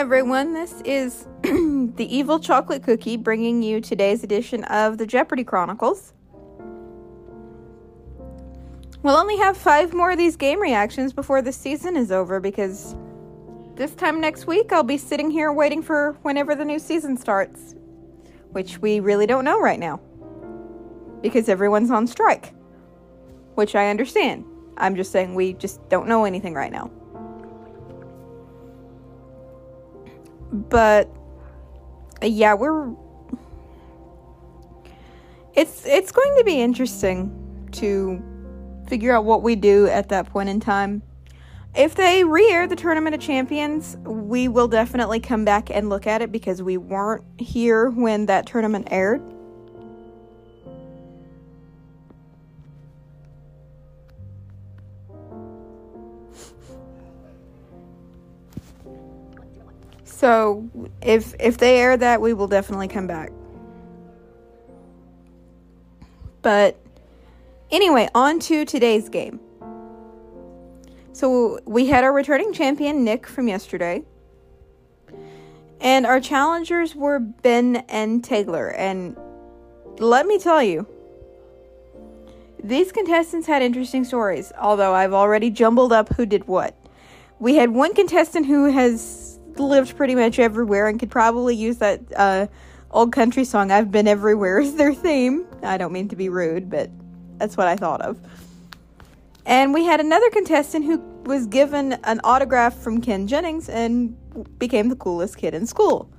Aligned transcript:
Everyone. 0.00 0.54
This 0.54 0.80
is 0.86 1.26
the 1.42 2.06
Evil 2.08 2.40
Chocolate 2.40 2.82
Cookie 2.82 3.18
bringing 3.18 3.62
you 3.62 3.82
today's 3.82 4.24
edition 4.24 4.64
of 4.64 4.96
the 4.96 5.06
Jeopardy 5.06 5.44
Chronicles. 5.44 6.14
We'll 9.02 9.18
only 9.18 9.36
have 9.36 9.58
five 9.58 9.92
more 9.92 10.12
of 10.12 10.16
these 10.16 10.36
game 10.36 10.58
reactions 10.58 11.12
before 11.12 11.42
the 11.42 11.52
season 11.52 11.98
is 11.98 12.10
over 12.10 12.40
because 12.40 12.96
this 13.74 13.94
time 13.94 14.22
next 14.22 14.46
week 14.46 14.72
I'll 14.72 14.82
be 14.82 14.96
sitting 14.96 15.30
here 15.30 15.52
waiting 15.52 15.82
for 15.82 16.16
whenever 16.22 16.54
the 16.54 16.64
new 16.64 16.78
season 16.78 17.18
starts, 17.18 17.74
which 18.52 18.78
we 18.78 19.00
really 19.00 19.26
don't 19.26 19.44
know 19.44 19.60
right 19.60 19.78
now 19.78 20.00
because 21.20 21.50
everyone's 21.50 21.90
on 21.90 22.06
strike, 22.06 22.54
which 23.54 23.74
I 23.74 23.90
understand. 23.90 24.46
I'm 24.78 24.96
just 24.96 25.12
saying 25.12 25.34
we 25.34 25.52
just 25.52 25.86
don't 25.90 26.08
know 26.08 26.24
anything 26.24 26.54
right 26.54 26.72
now. 26.72 26.90
But 30.52 31.08
yeah, 32.22 32.54
we're 32.54 32.90
it's 35.54 35.84
it's 35.86 36.12
going 36.12 36.36
to 36.38 36.44
be 36.44 36.60
interesting 36.60 37.68
to 37.72 38.22
figure 38.88 39.14
out 39.14 39.24
what 39.24 39.42
we 39.42 39.56
do 39.56 39.86
at 39.86 40.08
that 40.08 40.26
point 40.28 40.48
in 40.48 40.60
time. 40.60 41.02
If 41.74 41.94
they 41.94 42.24
re-air 42.24 42.66
the 42.66 42.74
Tournament 42.74 43.14
of 43.14 43.20
Champions, 43.20 43.96
we 43.98 44.48
will 44.48 44.66
definitely 44.66 45.20
come 45.20 45.44
back 45.44 45.70
and 45.70 45.88
look 45.88 46.06
at 46.06 46.20
it 46.20 46.32
because 46.32 46.62
we 46.62 46.76
weren't 46.76 47.24
here 47.38 47.90
when 47.90 48.26
that 48.26 48.46
tournament 48.46 48.88
aired. 48.90 49.22
So 60.20 60.68
if 61.00 61.34
if 61.40 61.56
they 61.56 61.78
air 61.80 61.96
that, 61.96 62.20
we 62.20 62.34
will 62.34 62.46
definitely 62.46 62.88
come 62.88 63.06
back. 63.06 63.30
But 66.42 66.78
anyway, 67.70 68.06
on 68.14 68.38
to 68.40 68.66
today's 68.66 69.08
game. 69.08 69.40
So 71.14 71.58
we 71.64 71.86
had 71.86 72.04
our 72.04 72.12
returning 72.12 72.52
champion 72.52 73.02
Nick 73.02 73.26
from 73.26 73.48
yesterday. 73.48 74.02
And 75.80 76.04
our 76.04 76.20
challengers 76.20 76.94
were 76.94 77.18
Ben 77.18 77.76
and 77.88 78.22
Taylor. 78.22 78.68
And 78.72 79.16
let 80.00 80.26
me 80.26 80.38
tell 80.38 80.62
you, 80.62 80.86
these 82.62 82.92
contestants 82.92 83.46
had 83.46 83.62
interesting 83.62 84.04
stories, 84.04 84.52
although 84.60 84.92
I've 84.92 85.14
already 85.14 85.48
jumbled 85.48 85.94
up 85.94 86.10
who 86.10 86.26
did 86.26 86.46
what. 86.46 86.76
We 87.38 87.54
had 87.54 87.70
one 87.70 87.94
contestant 87.94 88.44
who 88.44 88.66
has 88.66 89.39
lived 89.66 89.96
pretty 89.96 90.14
much 90.14 90.38
everywhere 90.38 90.88
and 90.88 90.98
could 90.98 91.10
probably 91.10 91.54
use 91.54 91.78
that 91.78 92.00
uh, 92.16 92.46
old 92.90 93.12
country 93.12 93.44
song 93.44 93.70
"I've 93.70 93.90
Been 93.90 94.08
Everywhere" 94.08 94.60
as 94.60 94.74
their 94.74 94.94
theme. 94.94 95.46
I 95.62 95.78
don't 95.78 95.92
mean 95.92 96.08
to 96.08 96.16
be 96.16 96.28
rude, 96.28 96.70
but 96.70 96.90
that's 97.38 97.56
what 97.56 97.66
I 97.66 97.76
thought 97.76 98.00
of. 98.02 98.18
And 99.46 99.72
we 99.74 99.84
had 99.84 100.00
another 100.00 100.30
contestant 100.30 100.84
who 100.84 100.98
was 101.24 101.46
given 101.46 101.94
an 102.04 102.20
autograph 102.24 102.74
from 102.74 103.00
Ken 103.00 103.26
Jennings 103.26 103.68
and 103.68 104.16
became 104.58 104.88
the 104.88 104.96
coolest 104.96 105.38
kid 105.38 105.54
in 105.54 105.66
school. 105.66 106.10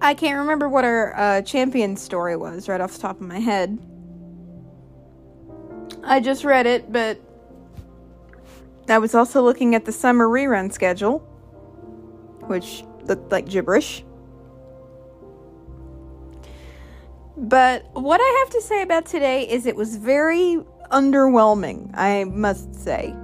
I 0.00 0.14
can't 0.14 0.38
remember 0.38 0.68
what 0.68 0.84
our 0.84 1.16
uh, 1.16 1.42
champion 1.42 1.96
story 1.96 2.36
was 2.36 2.68
right 2.68 2.80
off 2.80 2.94
the 2.94 2.98
top 2.98 3.20
of 3.20 3.26
my 3.26 3.38
head. 3.38 3.78
I 6.02 6.18
just 6.18 6.44
read 6.44 6.66
it, 6.66 6.90
but 6.92 7.20
I 8.92 8.98
was 8.98 9.14
also 9.14 9.42
looking 9.42 9.74
at 9.74 9.84
the 9.86 9.92
summer 9.92 10.28
rerun 10.28 10.72
schedule, 10.72 11.20
which 12.46 12.84
looked 13.04 13.32
like 13.32 13.48
gibberish. 13.48 14.04
But 17.36 17.84
what 17.94 18.20
I 18.20 18.38
have 18.40 18.50
to 18.50 18.60
say 18.60 18.82
about 18.82 19.06
today 19.06 19.48
is 19.48 19.66
it 19.66 19.74
was 19.74 19.96
very 19.96 20.58
underwhelming, 20.90 21.90
I 21.94 22.24
must 22.24 22.74
say. 22.74 23.14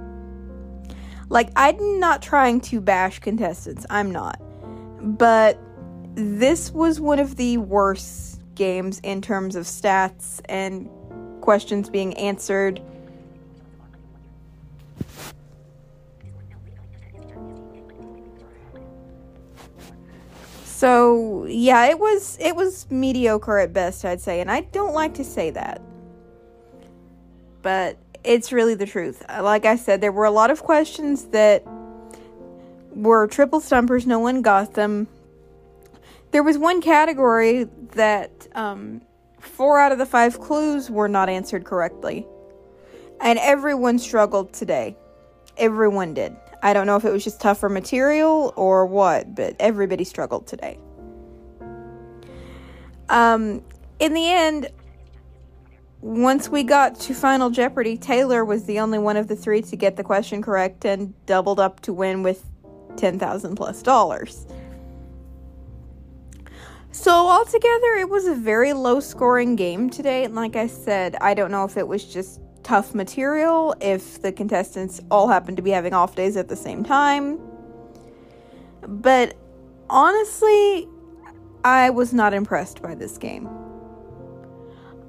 Like, 1.29 1.51
I'm 1.55 1.99
not 1.99 2.23
trying 2.23 2.59
to 2.61 2.81
bash 2.81 3.19
contestants, 3.19 3.85
I'm 3.89 4.11
not. 4.11 4.41
But 5.17 5.59
this 6.15 6.71
was 6.71 6.99
one 6.99 7.19
of 7.19 7.35
the 7.35 7.57
worst 7.57 8.41
games 8.55 8.99
in 9.03 9.21
terms 9.21 9.55
of 9.55 9.65
stats 9.65 10.41
and 10.49 10.89
questions 11.41 11.89
being 11.89 12.15
answered 12.17 12.81
So, 20.79 21.43
yeah, 21.43 21.87
it 21.87 21.99
was 21.99 22.37
it 22.39 22.55
was 22.55 22.89
mediocre 22.89 23.57
at 23.57 23.73
best, 23.73 24.05
I'd 24.05 24.21
say, 24.21 24.39
and 24.39 24.49
I 24.49 24.61
don't 24.61 24.93
like 24.93 25.13
to 25.15 25.25
say 25.25 25.49
that. 25.49 25.81
But 27.61 27.97
it's 28.23 28.53
really 28.53 28.75
the 28.75 28.85
truth. 28.85 29.21
Like 29.27 29.65
I 29.65 29.75
said, 29.75 29.99
there 29.99 30.13
were 30.13 30.23
a 30.23 30.31
lot 30.31 30.51
of 30.51 30.63
questions 30.63 31.25
that 31.31 31.65
were 32.91 33.27
triple 33.27 33.59
stumpers, 33.59 34.07
no 34.07 34.19
one 34.19 34.41
got 34.41 34.75
them. 34.75 35.09
There 36.31 36.43
was 36.43 36.57
one 36.57 36.79
category 36.79 37.65
that 37.95 38.47
um, 38.55 39.01
four 39.41 39.81
out 39.81 39.91
of 39.91 39.97
the 39.97 40.05
five 40.05 40.39
clues 40.39 40.89
were 40.89 41.09
not 41.09 41.27
answered 41.27 41.65
correctly. 41.65 42.25
And 43.19 43.37
everyone 43.39 43.99
struggled 43.99 44.53
today. 44.53 44.95
Everyone 45.57 46.13
did. 46.13 46.37
I 46.61 46.73
don't 46.73 46.87
know 46.87 46.95
if 46.95 47.05
it 47.05 47.11
was 47.11 47.23
just 47.23 47.39
tougher 47.39 47.69
material 47.69 48.53
or 48.55 48.85
what, 48.85 49.35
but 49.35 49.55
everybody 49.59 50.03
struggled 50.03 50.47
today. 50.47 50.77
Um, 53.09 53.63
in 53.99 54.13
the 54.13 54.27
end, 54.27 54.69
once 56.01 56.47
we 56.49 56.63
got 56.63 56.99
to 57.01 57.13
Final 57.13 57.49
Jeopardy, 57.49 57.97
Taylor 57.97 58.45
was 58.45 58.65
the 58.65 58.79
only 58.79 58.99
one 58.99 59.17
of 59.17 59.27
the 59.27 59.35
three 59.35 59.61
to 59.63 59.75
get 59.75 59.95
the 59.95 60.03
question 60.03 60.41
correct 60.41 60.85
and 60.85 61.13
doubled 61.25 61.59
up 61.59 61.81
to 61.81 61.93
win 61.93 62.23
with 62.23 62.45
10,000 62.97 63.55
plus 63.55 63.81
dollars. 63.81 64.45
So, 66.91 67.11
altogether, 67.11 67.95
it 67.99 68.09
was 68.09 68.25
a 68.25 68.33
very 68.33 68.73
low 68.73 68.99
scoring 68.99 69.55
game 69.55 69.89
today. 69.89 70.23
And 70.23 70.35
like 70.35 70.55
I 70.55 70.67
said, 70.67 71.15
I 71.21 71.33
don't 71.33 71.51
know 71.51 71.63
if 71.63 71.77
it 71.77 71.87
was 71.87 72.03
just 72.03 72.41
tough 72.69 72.93
material 72.93 73.73
if 73.81 74.21
the 74.21 74.31
contestants 74.31 75.01
all 75.09 75.27
happen 75.27 75.55
to 75.55 75.61
be 75.63 75.71
having 75.71 75.91
off 75.91 76.15
days 76.15 76.37
at 76.37 76.49
the 76.49 76.55
same 76.55 76.83
time. 76.83 77.39
But 78.87 79.35
honestly, 79.89 80.87
I 81.63 81.89
was 81.89 82.13
not 82.13 82.31
impressed 82.31 82.83
by 82.83 82.93
this 82.93 83.17
game. 83.17 83.49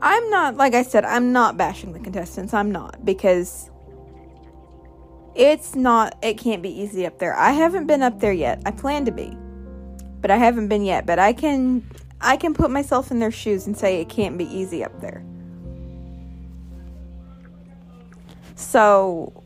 I'm 0.01 0.31
not, 0.31 0.57
like 0.57 0.73
I 0.73 0.83
said, 0.83 1.05
I'm 1.05 1.33
not 1.35 1.59
bashing 1.59 1.93
the 1.93 2.01
contestants. 2.01 2.55
I'm 2.55 2.73
not, 2.73 3.05
because 3.05 3.71
it's 5.35 5.75
not, 5.75 6.17
it 6.23 6.39
can't 6.39 6.63
be 6.63 6.71
easy 6.71 7.05
up 7.05 7.19
there. 7.19 7.37
I 7.37 7.51
haven't 7.51 7.87
been 7.87 8.01
up 8.01 8.21
there 8.21 8.33
yet. 8.33 8.63
I 8.65 8.71
plan 8.71 9.05
to 9.05 9.13
be, 9.13 9.37
but 10.23 10.31
I 10.31 10.39
haven't 10.39 10.69
been 10.69 10.83
yet. 10.83 11.05
But 11.05 11.19
I 11.19 11.35
can, 11.35 11.85
I 12.23 12.39
can 12.39 12.55
put 12.55 12.71
myself 12.71 13.11
in 13.11 13.19
their 13.19 13.31
shoes 13.31 13.67
and 13.67 13.77
say 13.77 14.01
it 14.01 14.09
can't 14.09 14.39
be 14.39 14.47
easy 14.47 14.83
up 14.83 14.99
there. 15.03 15.23
So, 18.55 19.43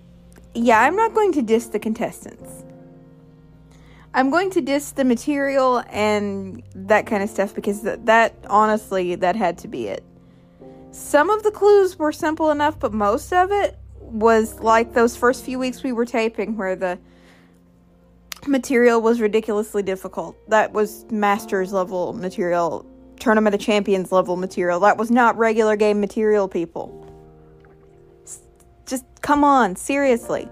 yeah, 0.55 0.81
I'm 0.81 0.97
not 0.97 1.15
going 1.15 1.33
to 1.33 1.43
diss 1.43 1.67
the 1.67 1.79
contestants. 1.79 2.65
I'm 4.17 4.31
going 4.31 4.51
to 4.51 4.61
diss 4.61 4.93
the 4.93 5.05
material 5.05 5.83
and 5.91 6.63
that 6.75 7.07
kind 7.07 7.23
of 7.23 7.29
stuff 7.29 7.55
because 7.55 7.83
that, 7.83 8.07
that 8.07 8.35
honestly, 8.49 9.17
that 9.17 9.35
had 9.35 9.59
to 9.59 9.69
be 9.69 9.89
it. 9.89 10.05
Some 10.93 11.31
of 11.31 11.43
the 11.43 11.51
clues 11.51 11.99
were 11.99 12.13
simple 12.13 12.53
enough, 12.53 12.79
but 12.79 12.93
most 12.93 13.33
of 13.33 13.51
it 13.51 13.77
was 14.01 14.61
like 14.61 14.95
those 14.95 15.17
first 15.17 15.45
few 15.45 15.59
weeks 15.59 15.83
we 15.83 15.91
were 15.91 16.07
taping 16.07 16.57
where 16.57 16.77
the 16.77 16.99
material 18.47 19.01
was 19.03 19.21
ridiculously 19.21 19.83
difficult. 19.83 20.37
That 20.49 20.73
was 20.73 21.05
Masters 21.11 21.73
level 21.73 22.13
material, 22.13 22.87
Tournament 23.19 23.55
of 23.57 23.61
Champions 23.61 24.13
level 24.13 24.37
material. 24.37 24.79
That 24.81 24.97
was 24.97 25.11
not 25.11 25.37
regular 25.37 25.75
game 25.75 26.01
material, 26.01 26.47
people. 26.47 27.04
Just 28.87 29.05
come 29.21 29.45
on, 29.45 29.77
seriously. 29.77 30.49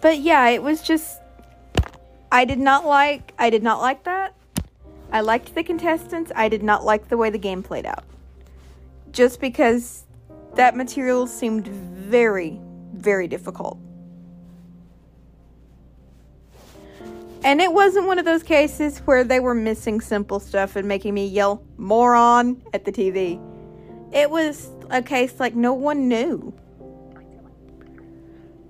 But 0.00 0.18
yeah, 0.18 0.48
it 0.48 0.62
was 0.62 0.82
just 0.82 1.20
I 2.30 2.44
did 2.44 2.58
not 2.58 2.84
like 2.84 3.32
I 3.38 3.48
did 3.48 3.62
not 3.62 3.80
like 3.80 4.04
that. 4.04 4.34
I 5.10 5.20
liked 5.20 5.54
the 5.54 5.62
contestants. 5.62 6.32
I 6.34 6.48
did 6.48 6.62
not 6.62 6.84
like 6.84 7.08
the 7.08 7.16
way 7.16 7.30
the 7.30 7.38
game 7.38 7.62
played 7.62 7.86
out. 7.86 8.04
Just 9.12 9.40
because 9.40 10.04
that 10.56 10.76
material 10.76 11.26
seemed 11.26 11.68
very 11.68 12.60
very 12.92 13.28
difficult. 13.28 13.78
And 17.44 17.60
it 17.60 17.70
wasn't 17.70 18.06
one 18.06 18.18
of 18.18 18.24
those 18.24 18.42
cases 18.42 18.98
where 19.00 19.22
they 19.22 19.38
were 19.38 19.54
missing 19.54 20.00
simple 20.00 20.40
stuff 20.40 20.76
and 20.76 20.88
making 20.88 21.12
me 21.12 21.26
yell 21.26 21.62
moron 21.76 22.62
at 22.72 22.86
the 22.86 22.90
TV. 22.90 23.38
It 24.14 24.30
was 24.30 24.70
a 24.88 25.02
case 25.02 25.38
like 25.38 25.54
no 25.54 25.74
one 25.74 26.08
knew. 26.08 26.54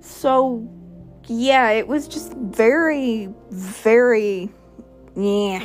So, 0.00 0.68
yeah, 1.28 1.70
it 1.70 1.86
was 1.86 2.08
just 2.08 2.32
very, 2.34 3.28
very, 3.50 4.50
yeah. 5.14 5.64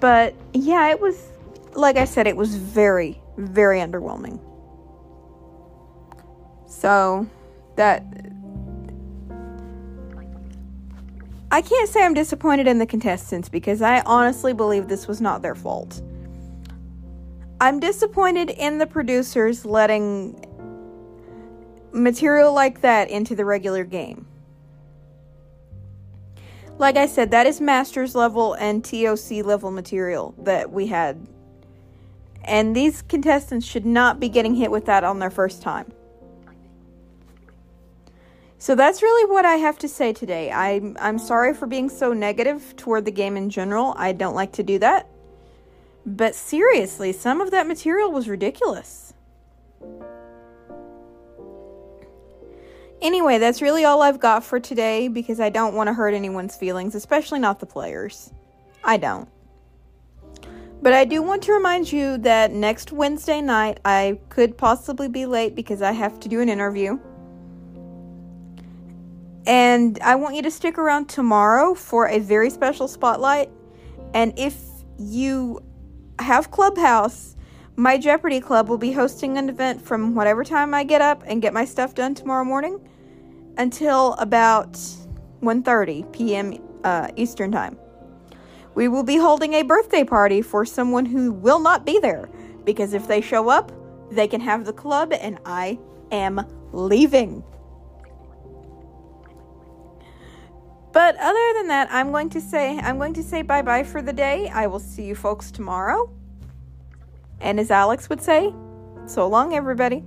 But, 0.00 0.34
yeah, 0.54 0.88
it 0.88 1.00
was, 1.00 1.28
like 1.74 1.98
I 1.98 2.06
said, 2.06 2.26
it 2.26 2.36
was 2.36 2.54
very, 2.56 3.20
very 3.36 3.80
underwhelming. 3.80 4.40
So, 6.66 7.28
that 7.76 8.04
I 11.56 11.62
can't 11.62 11.88
say 11.88 12.04
I'm 12.04 12.12
disappointed 12.12 12.66
in 12.66 12.76
the 12.76 12.84
contestants 12.84 13.48
because 13.48 13.80
I 13.80 14.00
honestly 14.00 14.52
believe 14.52 14.88
this 14.88 15.08
was 15.08 15.22
not 15.22 15.40
their 15.40 15.54
fault. 15.54 16.02
I'm 17.62 17.80
disappointed 17.80 18.50
in 18.50 18.76
the 18.76 18.86
producers 18.86 19.64
letting 19.64 20.38
material 21.92 22.52
like 22.52 22.82
that 22.82 23.08
into 23.08 23.34
the 23.34 23.46
regular 23.46 23.84
game. 23.84 24.26
Like 26.76 26.98
I 26.98 27.06
said, 27.06 27.30
that 27.30 27.46
is 27.46 27.58
Masters 27.58 28.14
level 28.14 28.52
and 28.52 28.84
TOC 28.84 29.42
level 29.42 29.70
material 29.70 30.34
that 30.36 30.70
we 30.70 30.88
had. 30.88 31.26
And 32.44 32.76
these 32.76 33.00
contestants 33.00 33.64
should 33.64 33.86
not 33.86 34.20
be 34.20 34.28
getting 34.28 34.56
hit 34.56 34.70
with 34.70 34.84
that 34.84 35.04
on 35.04 35.20
their 35.20 35.30
first 35.30 35.62
time. 35.62 35.90
So 38.66 38.74
that's 38.74 39.00
really 39.00 39.30
what 39.30 39.44
I 39.44 39.58
have 39.58 39.78
to 39.78 39.86
say 39.86 40.12
today. 40.12 40.50
I'm 40.50 40.96
I'm 40.98 41.20
sorry 41.20 41.54
for 41.54 41.68
being 41.68 41.88
so 41.88 42.12
negative 42.12 42.74
toward 42.76 43.04
the 43.04 43.12
game 43.12 43.36
in 43.36 43.48
general. 43.48 43.94
I 43.96 44.10
don't 44.10 44.34
like 44.34 44.50
to 44.54 44.64
do 44.64 44.80
that. 44.80 45.08
But 46.04 46.34
seriously, 46.34 47.12
some 47.12 47.40
of 47.40 47.52
that 47.52 47.68
material 47.68 48.10
was 48.10 48.28
ridiculous. 48.28 49.14
Anyway, 53.00 53.38
that's 53.38 53.62
really 53.62 53.84
all 53.84 54.02
I've 54.02 54.18
got 54.18 54.42
for 54.42 54.58
today 54.58 55.06
because 55.06 55.38
I 55.38 55.48
don't 55.48 55.76
want 55.76 55.86
to 55.86 55.94
hurt 55.94 56.12
anyone's 56.12 56.56
feelings, 56.56 56.96
especially 56.96 57.38
not 57.38 57.60
the 57.60 57.66
players. 57.66 58.32
I 58.82 58.96
don't. 58.96 59.28
But 60.82 60.92
I 60.92 61.04
do 61.04 61.22
want 61.22 61.44
to 61.44 61.52
remind 61.52 61.92
you 61.92 62.18
that 62.18 62.50
next 62.50 62.90
Wednesday 62.90 63.40
night 63.40 63.78
I 63.84 64.18
could 64.28 64.58
possibly 64.58 65.08
be 65.08 65.24
late 65.24 65.54
because 65.54 65.82
I 65.82 65.92
have 65.92 66.18
to 66.18 66.28
do 66.28 66.40
an 66.40 66.48
interview. 66.48 66.98
And 69.46 69.98
I 70.02 70.16
want 70.16 70.34
you 70.34 70.42
to 70.42 70.50
stick 70.50 70.78
around 70.78 71.08
tomorrow 71.08 71.74
for 71.74 72.08
a 72.08 72.18
very 72.18 72.50
special 72.50 72.88
spotlight. 72.88 73.50
And 74.14 74.36
if 74.38 74.56
you 74.98 75.62
have 76.18 76.50
Clubhouse, 76.50 77.36
my 77.76 77.98
Jeopardy 77.98 78.40
Club 78.40 78.68
will 78.68 78.78
be 78.78 78.92
hosting 78.92 79.38
an 79.38 79.48
event 79.48 79.82
from 79.82 80.14
whatever 80.14 80.42
time 80.44 80.74
I 80.74 80.82
get 80.84 81.02
up 81.02 81.22
and 81.26 81.42
get 81.42 81.52
my 81.52 81.64
stuff 81.64 81.94
done 81.94 82.14
tomorrow 82.14 82.44
morning 82.44 82.80
until 83.58 84.14
about 84.14 84.72
1:30 85.42 86.12
p.m. 86.12 86.58
Uh, 86.84 87.08
Eastern 87.16 87.52
Time. 87.52 87.78
We 88.74 88.88
will 88.88 89.02
be 89.02 89.16
holding 89.16 89.54
a 89.54 89.62
birthday 89.62 90.04
party 90.04 90.42
for 90.42 90.64
someone 90.64 91.06
who 91.06 91.32
will 91.32 91.60
not 91.60 91.86
be 91.86 91.98
there 92.00 92.28
because 92.64 92.94
if 92.94 93.08
they 93.08 93.20
show 93.20 93.48
up, 93.48 93.72
they 94.10 94.28
can 94.28 94.40
have 94.40 94.64
the 94.64 94.72
club 94.72 95.12
and 95.12 95.38
I 95.46 95.78
am 96.10 96.46
leaving. 96.72 97.44
But 100.96 101.14
other 101.20 101.52
than 101.56 101.68
that, 101.68 101.88
I'm 101.90 102.10
going 102.10 102.30
to 102.30 102.40
say 102.40 102.78
I'm 102.78 102.96
going 102.96 103.12
to 103.12 103.22
say 103.22 103.42
bye-bye 103.42 103.82
for 103.82 104.00
the 104.00 104.14
day. 104.14 104.48
I 104.48 104.66
will 104.66 104.78
see 104.78 105.02
you 105.02 105.14
folks 105.14 105.50
tomorrow. 105.50 106.08
And 107.38 107.60
as 107.60 107.70
Alex 107.70 108.08
would 108.08 108.22
say, 108.22 108.54
so 109.04 109.28
long 109.28 109.52
everybody. 109.52 110.02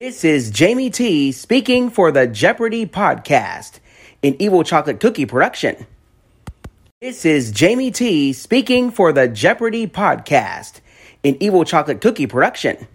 This 0.00 0.24
is 0.24 0.50
Jamie 0.50 0.90
T 0.90 1.30
speaking 1.30 1.90
for 1.90 2.10
the 2.10 2.26
Jeopardy 2.26 2.86
podcast, 2.86 3.78
an 4.24 4.34
Evil 4.40 4.64
Chocolate 4.64 4.98
Cookie 4.98 5.26
production. 5.26 5.86
This 7.00 7.24
is 7.24 7.52
Jamie 7.52 7.92
T 7.92 8.32
speaking 8.32 8.90
for 8.90 9.12
the 9.12 9.28
Jeopardy 9.28 9.86
podcast, 9.86 10.80
an 11.22 11.36
Evil 11.38 11.64
Chocolate 11.64 12.00
Cookie 12.00 12.26
production. 12.26 12.88